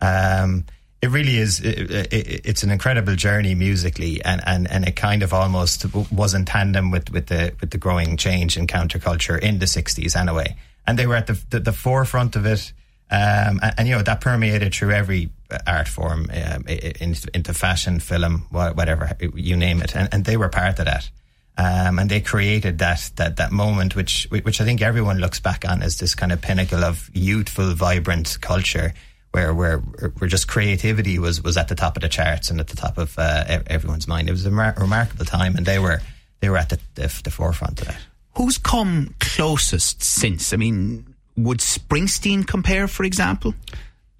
Um, 0.00 0.66
it 1.02 1.09
really 1.09 1.38
is. 1.38 1.61
It, 1.61 1.90
it, 1.90 2.42
it's 2.45 2.62
an 2.62 2.71
incredible 2.71 3.16
journey 3.16 3.54
musically, 3.54 4.23
and, 4.23 4.42
and, 4.45 4.71
and 4.71 4.87
it 4.87 4.97
kind 4.97 5.23
of 5.23 5.33
almost 5.33 5.87
was 6.12 6.35
in 6.35 6.45
tandem 6.45 6.90
with, 6.90 7.11
with 7.11 7.28
the 7.28 7.54
with 7.61 7.71
the 7.71 7.78
growing 7.78 8.19
change 8.19 8.59
in 8.59 8.66
counterculture 8.66 9.38
in 9.38 9.59
the 9.61 9.66
'60s, 9.66 10.14
anyway. 10.14 10.57
And 10.87 10.99
they 10.99 11.07
were 11.07 11.16
at 11.16 11.26
the 11.26 11.42
the, 11.49 11.61
the 11.61 11.73
forefront 11.73 12.37
of 12.37 12.45
it, 12.45 12.73
um, 13.11 13.61
and, 13.62 13.75
and 13.78 13.88
you 13.88 13.97
know 13.97 14.02
that 14.02 14.21
permeated 14.21 14.75
through 14.75 14.92
every 14.92 15.30
art 15.66 15.88
form, 15.88 16.26
um, 16.30 16.64
into, 16.66 17.54
fashion, 17.54 18.00
film, 18.00 18.47
whatever 18.50 19.16
you 19.35 19.57
name 19.57 19.83
it, 19.83 19.95
and, 19.95 20.09
and 20.12 20.25
they 20.25 20.37
were 20.37 20.49
part 20.49 20.78
of 20.78 20.85
that. 20.85 21.11
Um, 21.59 21.99
and 21.99 22.09
they 22.09 22.21
created 22.21 22.78
that 22.78 23.11
that 23.16 23.37
that 23.37 23.52
moment, 23.52 23.95
which 23.95 24.26
which 24.30 24.61
I 24.61 24.64
think 24.64 24.80
everyone 24.80 25.19
looks 25.19 25.40
back 25.40 25.64
on 25.69 25.83
as 25.83 25.99
this 25.99 26.14
kind 26.14 26.33
of 26.33 26.40
pinnacle 26.40 26.83
of 26.83 27.11
youthful, 27.12 27.75
vibrant 27.75 28.38
culture, 28.40 28.95
where 29.33 29.52
where 29.52 29.78
where 29.78 30.28
just 30.28 30.49
creativity 30.49 31.19
was 31.19 31.42
was 31.42 31.57
at 31.57 31.69
the 31.69 31.75
top 31.75 31.97
of 31.97 32.02
the 32.02 32.09
charts 32.09 32.50
and 32.50 32.61
at 32.61 32.69
the 32.69 32.76
top 32.76 32.97
of 32.97 33.19
uh, 33.19 33.62
everyone's 33.66 34.09
mind. 34.09 34.28
It 34.28 34.33
was 34.33 34.47
a 34.47 34.50
mar- 34.50 34.75
remarkable 34.78 35.26
time, 35.26 35.57
and 35.57 35.66
they 35.66 35.78
were 35.78 36.00
they 36.40 36.49
were 36.49 36.57
at 36.57 36.71
the, 36.71 36.78
the 36.95 37.21
the 37.25 37.30
forefront 37.30 37.80
of 37.83 37.88
that. 37.88 38.00
Who's 38.37 38.57
come 38.57 39.14
closest 39.21 40.02
since? 40.02 40.54
I 40.54 40.57
mean, 40.57 41.14
would 41.37 41.59
Springsteen 41.59 42.47
compare, 42.47 42.88
for 42.88 43.04
example? 43.04 43.54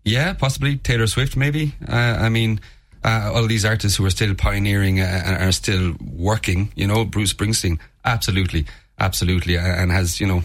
Yeah, 0.05 0.33
possibly 0.33 0.77
Taylor 0.77 1.07
Swift, 1.07 1.37
maybe. 1.37 1.75
Uh, 1.87 1.95
I 1.95 2.29
mean, 2.29 2.61
uh, 3.05 3.33
all 3.35 3.47
these 3.47 3.65
artists 3.65 3.99
who 3.99 4.05
are 4.05 4.11
still 4.11 4.35
pioneering 4.35 5.01
uh, 5.01 5.23
and 5.25 5.43
are 5.49 5.53
still 5.53 5.95
working. 6.01 6.73
You 6.75 6.87
know, 6.87 7.05
Bruce 7.05 7.33
Springsteen, 7.33 7.79
absolutely, 8.05 8.67
absolutely, 8.99 9.59
uh, 9.59 9.63
and 9.63 9.91
has 9.91 10.21
you 10.21 10.27
know. 10.27 10.43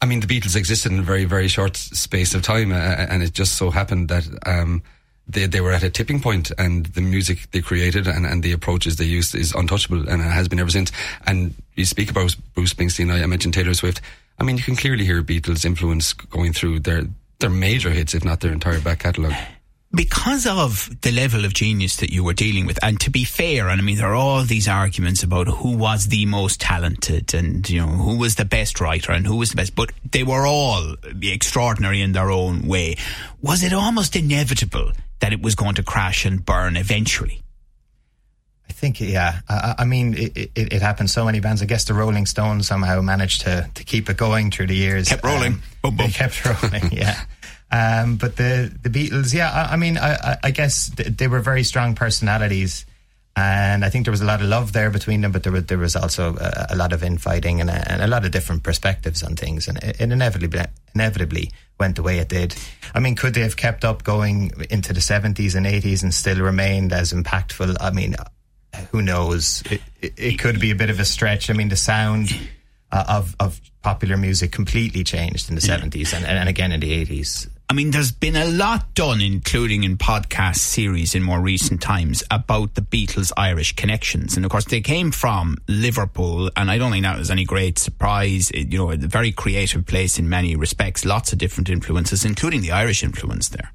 I 0.00 0.06
mean, 0.06 0.18
the 0.18 0.26
Beatles 0.26 0.56
existed 0.56 0.90
in 0.90 0.98
a 0.98 1.02
very, 1.02 1.24
very 1.24 1.46
short 1.46 1.76
space 1.76 2.34
of 2.34 2.42
time, 2.42 2.72
uh, 2.72 2.74
and 2.74 3.22
it 3.22 3.34
just 3.34 3.54
so 3.54 3.70
happened 3.70 4.08
that 4.08 4.26
um, 4.44 4.82
they 5.28 5.46
they 5.46 5.60
were 5.60 5.72
at 5.72 5.82
a 5.82 5.90
tipping 5.90 6.20
point, 6.20 6.50
and 6.58 6.86
the 6.86 7.00
music 7.00 7.50
they 7.52 7.60
created 7.60 8.06
and, 8.06 8.26
and 8.26 8.42
the 8.42 8.52
approaches 8.52 8.96
they 8.96 9.04
used 9.04 9.34
is 9.34 9.54
untouchable, 9.54 10.08
and 10.08 10.20
it 10.20 10.24
has 10.24 10.48
been 10.48 10.58
ever 10.60 10.70
since. 10.70 10.90
And 11.26 11.54
you 11.74 11.84
speak 11.84 12.10
about 12.10 12.34
Bruce 12.54 12.74
Springsteen, 12.74 13.12
I, 13.12 13.22
I 13.22 13.26
mentioned 13.26 13.54
Taylor 13.54 13.74
Swift. 13.74 14.00
I 14.38 14.44
mean, 14.44 14.56
you 14.56 14.62
can 14.62 14.76
clearly 14.76 15.04
hear 15.04 15.22
Beatles' 15.22 15.64
influence 15.64 16.12
going 16.12 16.52
through 16.52 16.80
their 16.80 17.04
their 17.42 17.50
major 17.50 17.90
hits, 17.90 18.14
if 18.14 18.24
not 18.24 18.40
their 18.40 18.52
entire 18.52 18.80
back 18.80 19.00
catalogue. 19.00 19.34
because 19.94 20.46
of 20.46 20.88
the 21.02 21.12
level 21.12 21.44
of 21.44 21.52
genius 21.52 21.96
that 21.96 22.10
you 22.10 22.24
were 22.24 22.32
dealing 22.32 22.64
with, 22.66 22.78
and 22.82 22.98
to 23.00 23.10
be 23.10 23.24
fair, 23.24 23.68
and 23.68 23.80
I 23.80 23.84
mean, 23.84 23.98
there 23.98 24.08
are 24.08 24.14
all 24.14 24.42
these 24.42 24.66
arguments 24.66 25.22
about 25.22 25.48
who 25.48 25.76
was 25.76 26.08
the 26.08 26.24
most 26.24 26.60
talented 26.60 27.34
and, 27.34 27.68
you 27.68 27.80
know, 27.80 27.88
who 27.88 28.16
was 28.16 28.36
the 28.36 28.46
best 28.46 28.80
writer 28.80 29.12
and 29.12 29.26
who 29.26 29.36
was 29.36 29.50
the 29.50 29.56
best, 29.56 29.74
but 29.74 29.92
they 30.10 30.22
were 30.22 30.46
all 30.46 30.96
extraordinary 31.22 32.00
in 32.00 32.12
their 32.12 32.30
own 32.30 32.66
way. 32.66 32.96
Was 33.42 33.62
it 33.62 33.74
almost 33.74 34.16
inevitable 34.16 34.92
that 35.20 35.32
it 35.34 35.42
was 35.42 35.54
going 35.54 35.74
to 35.74 35.82
crash 35.82 36.24
and 36.24 36.44
burn 36.44 36.76
eventually? 36.76 37.42
I 38.82 38.86
think, 38.90 39.00
yeah. 39.00 39.38
I, 39.48 39.74
I 39.78 39.84
mean, 39.84 40.14
it, 40.14 40.36
it, 40.36 40.50
it 40.56 40.82
happened 40.82 41.08
so 41.08 41.24
many 41.24 41.38
bands. 41.38 41.62
I 41.62 41.66
guess 41.66 41.84
the 41.84 41.94
Rolling 41.94 42.26
Stones 42.26 42.66
somehow 42.66 43.00
managed 43.00 43.42
to, 43.42 43.70
to 43.74 43.84
keep 43.84 44.10
it 44.10 44.16
going 44.16 44.50
through 44.50 44.66
the 44.66 44.74
years. 44.74 45.08
Kept 45.08 45.24
rolling. 45.24 45.52
Um, 45.52 45.62
Boom, 45.82 45.96
boom. 45.96 46.06
They 46.08 46.12
kept 46.12 46.44
rolling, 46.44 46.90
yeah. 46.92 47.20
Um, 47.70 48.16
but 48.16 48.34
the, 48.36 48.72
the 48.82 48.90
Beatles, 48.90 49.32
yeah, 49.32 49.52
I, 49.52 49.74
I 49.74 49.76
mean, 49.76 49.98
I, 49.98 50.14
I- 50.14 50.38
I 50.44 50.50
guess 50.50 50.90
th- 50.90 51.16
they 51.16 51.28
were 51.28 51.38
very 51.38 51.62
strong 51.62 51.94
personalities. 51.94 52.84
And 53.36 53.84
I 53.84 53.88
think 53.88 54.04
there 54.04 54.10
was 54.10 54.20
a 54.20 54.24
lot 54.26 54.42
of 54.42 54.48
love 54.48 54.72
there 54.72 54.90
between 54.90 55.20
them, 55.20 55.30
but 55.30 55.44
there 55.44 55.52
was, 55.52 55.64
there 55.66 55.78
was 55.78 55.94
also 55.94 56.36
a, 56.36 56.66
a 56.70 56.76
lot 56.76 56.92
of 56.92 57.04
infighting 57.04 57.60
and 57.60 57.70
a, 57.70 57.90
and 57.92 58.02
a 58.02 58.06
lot 58.08 58.24
of 58.26 58.32
different 58.32 58.64
perspectives 58.64 59.22
on 59.22 59.36
things. 59.36 59.68
And 59.68 59.78
it, 59.78 60.00
it 60.00 60.10
inevitably, 60.12 60.60
inevitably 60.94 61.50
went 61.78 61.94
the 61.96 62.02
way 62.02 62.18
it 62.18 62.28
did. 62.28 62.56
I 62.96 62.98
mean, 63.00 63.14
could 63.14 63.32
they 63.34 63.40
have 63.42 63.56
kept 63.56 63.84
up 63.84 64.02
going 64.02 64.50
into 64.70 64.92
the 64.92 65.00
70s 65.00 65.54
and 65.54 65.66
80s 65.66 66.02
and 66.02 66.12
still 66.12 66.40
remained 66.40 66.92
as 66.92 67.12
impactful? 67.12 67.76
I 67.80 67.90
mean, 67.92 68.16
who 68.90 69.02
knows? 69.02 69.62
It, 69.70 69.80
it, 70.00 70.12
it 70.16 70.38
could 70.38 70.60
be 70.60 70.70
a 70.70 70.74
bit 70.74 70.90
of 70.90 71.00
a 71.00 71.04
stretch. 71.04 71.50
I 71.50 71.52
mean, 71.52 71.68
the 71.68 71.76
sound 71.76 72.28
uh, 72.90 73.04
of 73.08 73.36
of 73.38 73.60
popular 73.82 74.16
music 74.16 74.52
completely 74.52 75.04
changed 75.04 75.48
in 75.48 75.54
the 75.54 75.60
seventies 75.60 76.12
and, 76.12 76.24
and 76.24 76.48
again 76.48 76.72
in 76.72 76.80
the 76.80 76.92
eighties. 76.92 77.48
I 77.68 77.74
mean, 77.74 77.90
there's 77.90 78.12
been 78.12 78.36
a 78.36 78.44
lot 78.44 78.92
done, 78.94 79.22
including 79.22 79.84
in 79.84 79.96
podcast 79.96 80.56
series 80.56 81.14
in 81.14 81.22
more 81.22 81.40
recent 81.40 81.80
times, 81.80 82.22
about 82.30 82.74
the 82.74 82.82
Beatles' 82.82 83.32
Irish 83.34 83.74
connections. 83.76 84.36
And 84.36 84.44
of 84.44 84.50
course, 84.50 84.66
they 84.66 84.82
came 84.82 85.10
from 85.10 85.56
Liverpool, 85.68 86.50
and 86.54 86.70
I 86.70 86.76
don't 86.76 86.92
think 86.92 87.04
that 87.04 87.16
was 87.16 87.30
any 87.30 87.46
great 87.46 87.78
surprise. 87.78 88.50
It, 88.50 88.70
you 88.70 88.78
know, 88.78 88.90
a 88.90 88.96
very 88.98 89.32
creative 89.32 89.86
place 89.86 90.18
in 90.18 90.28
many 90.28 90.54
respects, 90.54 91.06
lots 91.06 91.32
of 91.32 91.38
different 91.38 91.70
influences, 91.70 92.26
including 92.26 92.60
the 92.60 92.72
Irish 92.72 93.02
influence 93.02 93.48
there. 93.48 93.72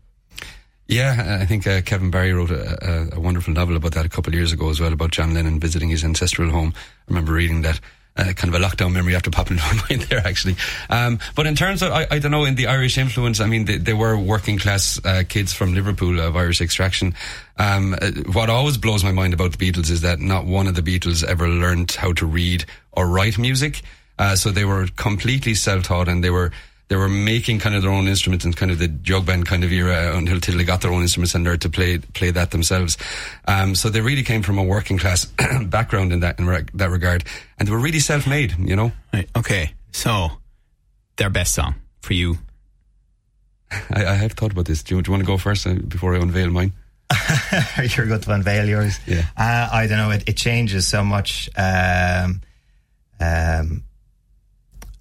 Yeah, 0.88 1.40
I 1.42 1.46
think 1.46 1.68
uh, 1.68 1.82
Kevin 1.82 2.12
Barry 2.12 2.32
wrote 2.32 2.52
a, 2.52 3.12
a, 3.14 3.18
a 3.18 3.20
wonderful 3.20 3.54
novel 3.54 3.76
about 3.76 3.92
that 3.94 4.06
a 4.06 4.10
couple 4.10 4.32
of 4.32 4.36
years 4.36 4.54
ago 4.54 4.70
as 4.70 4.80
well, 4.80 4.94
about 4.94 5.12
John 5.12 5.34
Lennon 5.34 5.60
visiting 5.60 5.90
his 5.90 6.04
ancestral 6.04 6.50
home. 6.50 6.74
I 6.76 6.82
remember 7.10 7.34
reading 7.34 7.62
that. 7.64 7.80
Uh, 8.20 8.34
kind 8.34 8.52
of 8.52 8.60
a 8.60 8.66
lockdown 8.66 8.92
memory 8.92 9.16
after 9.16 9.30
popping 9.30 9.58
into 9.60 9.76
my 9.76 9.82
mind 9.92 10.02
there, 10.10 10.26
actually. 10.26 10.56
Um, 10.90 11.20
but 11.36 11.46
in 11.46 11.54
terms 11.54 11.84
of, 11.84 11.92
I, 11.92 12.08
I 12.10 12.18
don't 12.18 12.32
know, 12.32 12.46
in 12.46 12.56
the 12.56 12.66
Irish 12.66 12.98
influence, 12.98 13.40
I 13.40 13.46
mean, 13.46 13.66
they, 13.66 13.78
they 13.78 13.94
were 13.94 14.18
working 14.18 14.58
class 14.58 15.00
uh, 15.06 15.22
kids 15.30 15.54
from 15.54 15.76
Liverpool 15.76 16.20
of 16.20 16.36
Irish 16.36 16.60
extraction. 16.60 17.14
Um, 17.60 17.94
uh, 17.94 18.10
what 18.32 18.50
always 18.50 18.76
blows 18.76 19.04
my 19.04 19.12
mind 19.12 19.36
about 19.36 19.56
the 19.56 19.72
Beatles 19.72 19.92
is 19.92 20.02
that 20.02 20.20
not 20.20 20.46
one 20.46 20.66
of 20.66 20.74
the 20.74 20.82
Beatles 20.82 21.24
ever 21.24 21.48
learned 21.48 21.92
how 21.92 22.12
to 22.14 22.26
read 22.26 22.66
or 22.92 23.08
write 23.08 23.38
music. 23.38 23.84
Uh, 24.18 24.36
so 24.36 24.50
they 24.50 24.66
were 24.66 24.88
completely 24.96 25.54
self-taught 25.54 26.08
and 26.08 26.24
they 26.24 26.32
were 26.32 26.52
they 26.90 26.96
were 26.96 27.10
making 27.10 27.60
kind 27.60 27.76
of 27.76 27.82
their 27.82 27.92
own 27.92 28.08
instruments 28.08 28.46
in 28.46 28.54
kind 28.54 28.72
of 28.72 28.80
the 28.80 28.88
jug 28.88 29.26
band 29.26 29.46
kind 29.46 29.64
of 29.64 29.72
era 29.72 30.16
until, 30.16 30.36
until 30.36 30.58
they 30.58 30.64
got 30.64 30.82
their 30.82 30.92
own 30.92 31.02
instruments 31.02 31.36
and 31.36 31.44
learned 31.44 31.62
to 31.62 31.70
play 31.70 31.98
play 32.00 32.32
that 32.32 32.52
themselves. 32.52 32.98
Um, 33.48 33.76
so 33.76 33.90
they 33.90 34.02
really 34.02 34.24
came 34.24 34.42
from 34.42 34.58
a 34.58 34.64
working 34.64 34.98
class 34.98 35.26
background 35.66 36.14
in 36.14 36.22
that 36.22 36.40
in 36.40 36.48
reg- 36.48 36.72
that 36.76 36.90
regard, 36.90 37.24
and 37.60 37.68
they 37.68 37.72
were 37.72 37.80
really 37.80 38.00
self 38.00 38.28
made. 38.28 38.56
You 38.58 38.76
know. 38.76 38.92
Right. 39.14 39.30
Okay. 39.36 39.74
So, 39.92 40.30
their 41.16 41.30
best 41.30 41.54
song 41.54 41.76
for 42.02 42.14
you. 42.14 42.38
I, 43.72 44.06
I 44.06 44.14
have 44.14 44.34
thought 44.34 44.52
about 44.52 44.66
this. 44.66 44.84
Do 44.84 44.96
you, 44.96 45.02
do 45.02 45.10
you 45.10 45.14
want 45.14 45.24
to 45.24 45.28
go 45.28 45.38
first 45.38 45.66
uh, 45.68 45.74
before 45.74 46.16
I 46.16 46.20
unveil 46.20 46.52
mine? 46.52 46.74
You're 47.96 48.06
good 48.06 48.22
to 48.24 48.34
unveil 48.34 48.68
yours. 48.68 49.00
Yeah. 49.08 49.26
Uh, 49.36 49.70
I 49.72 49.88
don't 49.88 49.98
know. 49.98 50.12
It, 50.12 50.28
it 50.28 50.38
changes 50.38 50.88
so 50.88 51.04
much. 51.04 51.50
Um, 51.58 52.42
um, 53.20 53.84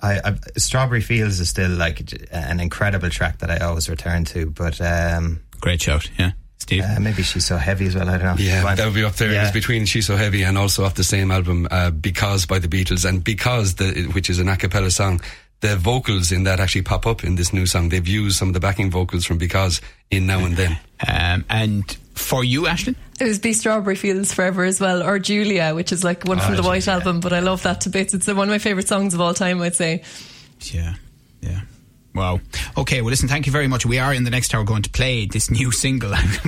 I, 0.07 0.21
I, 0.31 0.35
Strawberry 0.57 1.01
Fields 1.01 1.41
is 1.41 1.49
still 1.49 1.71
like 1.71 2.01
an 2.31 2.61
incredible 2.61 3.11
track 3.11 3.39
that 3.39 3.51
I 3.51 3.59
always 3.59 3.89
return 3.89 4.25
to, 4.27 4.51
but 4.51 4.81
um, 4.81 5.41
Great 5.61 5.83
shout. 5.83 6.09
Yeah. 6.19 6.33
Steve. 6.59 6.83
uh, 6.85 6.99
maybe 7.01 7.23
she's 7.23 7.45
so 7.47 7.57
heavy 7.59 7.87
as 7.87 7.95
well. 7.95 8.09
I 8.09 8.19
don't 8.19 8.27
know. 8.39 8.43
Yeah, 8.43 8.63
But- 8.63 8.77
that 8.79 8.87
would 8.87 8.95
be 8.95 9.05
up 9.05 9.15
there. 9.17 9.31
It 9.31 9.35
Yeah. 9.35 9.43
was 9.43 9.53
between 9.53 9.85
She's 9.87 10.07
So 10.07 10.17
Heavy 10.17 10.43
and 10.43 10.59
also 10.59 10.85
off 10.85 10.95
the 10.95 11.05
same 11.05 11.31
album, 11.31 11.69
uh, 11.71 11.91
Because 11.91 12.45
by 12.47 12.59
the 12.59 12.67
Beatles, 12.69 13.05
and 13.09 13.23
Because, 13.23 13.75
the, 13.75 14.09
which 14.13 14.29
is 14.31 14.39
an 14.41 14.49
a 14.49 14.57
cappella 14.57 14.91
song. 14.91 15.21
The 15.61 15.77
vocals 15.77 16.33
in 16.33 16.43
that 16.45 16.59
actually 16.61 16.83
pop 16.83 17.07
up 17.07 17.23
in 17.25 17.37
this 17.37 17.53
new 17.53 17.67
song. 17.67 17.89
They've 17.91 18.07
used 18.07 18.37
some 18.37 18.49
of 18.49 18.55
the 18.55 18.61
backing 18.61 18.91
vocals 18.91 19.25
from 19.25 19.39
Because 19.39 19.81
in 20.11 20.27
Now 20.27 20.45
and 20.45 20.57
Then. 20.57 20.79
Um, 21.07 21.45
and 21.51 21.85
for 22.15 22.43
you, 22.43 22.63
Aislínn? 22.63 22.97
It 23.19 23.25
was 23.25 23.39
Be 23.39 23.53
Strawberry 23.55 23.97
Fields 23.97 24.35
Forever 24.35 24.65
as 24.65 24.79
well, 24.79 25.03
or 25.03 25.19
Julia, 25.19 25.75
which 25.75 25.91
is 25.91 26.05
like 26.05 26.25
one 26.25 26.39
ah, 26.39 26.43
from 26.45 26.55
Oh, 26.55 26.57
the 26.59 26.63
White 26.69 26.83
Julia. 26.83 26.99
album, 26.99 27.21
but 27.21 27.33
I 27.33 27.41
love 27.41 27.63
that 27.63 27.81
to 27.83 27.89
bits. 27.91 28.13
It's 28.13 28.27
one 28.27 28.39
of 28.41 28.49
my 28.49 28.59
favourite 28.59 28.87
songs 28.89 29.15
of 29.15 29.21
all 29.23 29.33
time, 29.33 29.63
I'd 29.63 29.75
say. 29.75 30.03
Yeah. 30.61 30.95
Yeah. 31.41 31.61
Wow. 32.17 32.41
Okay, 32.79 33.03
well, 33.03 33.11
listen, 33.11 33.29
thank 33.29 33.45
you 33.45 33.53
very 33.53 33.69
much. 33.69 33.85
We 33.85 33.99
are 33.99 34.15
in 34.15 34.25
the 34.25 34.31
next 34.31 34.55
hour 34.55 34.65
going 34.65 34.83
to 34.83 34.91
play 34.91 35.27
this 35.27 35.51
new 35.51 35.71
single. 35.71 36.15
I'm 36.15 36.41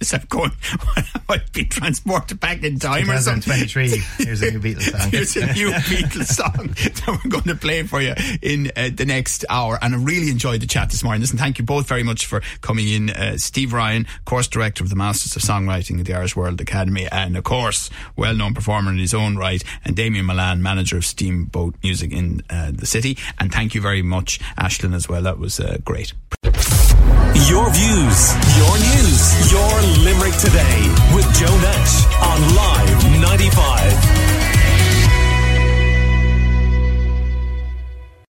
myself 0.00 0.28
going, 0.28 0.52
I'd 1.28 1.52
be 1.52 1.64
transported 1.64 2.40
back 2.40 2.62
in 2.62 2.78
time 2.78 3.10
or 3.10 3.18
something. 3.18 3.52
23. 3.52 3.88
Here's 4.18 4.42
a 4.42 4.50
new 4.50 4.60
Beatles 4.60 4.90
song. 4.90 5.10
Here's 5.10 5.36
a 5.36 5.52
new 5.52 5.70
Beatles 5.72 6.26
song 6.26 6.68
that 6.68 7.20
we're 7.24 7.30
going 7.30 7.44
to 7.44 7.54
play 7.54 7.82
for 7.82 8.00
you 8.00 8.14
in 8.40 8.70
uh, 8.76 8.90
the 8.94 9.04
next 9.04 9.44
hour. 9.50 9.78
And 9.82 9.94
I 9.94 9.98
really 9.98 10.30
enjoyed 10.30 10.60
the 10.60 10.66
chat 10.66 10.90
this 10.90 11.04
morning. 11.04 11.20
Listen, 11.20 11.38
thank 11.38 11.58
you 11.58 11.64
both 11.64 11.86
very 11.86 12.02
much 12.02 12.26
for 12.26 12.40
coming 12.62 12.88
in. 12.88 13.10
Uh, 13.10 13.36
Steve 13.36 13.72
Ryan, 13.72 14.06
course 14.24 14.48
director 14.48 14.82
of 14.82 14.90
the 14.90 14.96
Masters 14.96 15.36
of 15.36 15.42
Songwriting 15.42 16.00
at 16.00 16.06
the 16.06 16.14
Irish 16.14 16.34
World 16.34 16.60
Academy, 16.60 17.06
and 17.10 17.36
of 17.36 17.44
course, 17.44 17.90
well 18.16 18.34
known 18.34 18.54
performer 18.54 18.90
in 18.90 18.98
his 18.98 19.12
own 19.12 19.36
right, 19.36 19.62
and 19.84 19.94
Damien 19.96 20.24
Mullane, 20.24 20.62
manager 20.62 20.96
of 20.96 21.04
Steamboat 21.04 21.74
Music 21.82 22.12
in 22.12 22.42
uh, 22.48 22.70
the 22.72 22.86
city. 22.86 23.18
And 23.38 23.52
thank 23.52 23.74
you 23.74 23.80
very 23.80 24.02
much, 24.02 24.40
Aislínn, 24.56 24.94
as 25.00 25.08
well. 25.08 25.22
That 25.22 25.38
was 25.38 25.58
uh, 25.58 25.78
great. 25.82 26.12
Your 27.48 27.66
views, 27.72 28.18
your 28.60 28.74
news, 28.92 29.22
your 29.50 29.72
Limerick 30.04 30.36
today 30.36 30.78
with 31.14 31.26
Joe 31.34 31.56
Nash 31.64 32.04
on 32.20 32.38
Live 32.54 33.20
95. 33.22 34.19